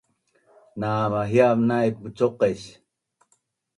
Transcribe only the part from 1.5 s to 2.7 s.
naip mucuqais